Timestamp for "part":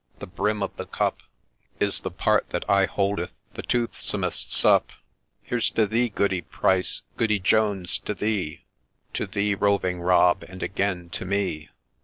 2.09-2.49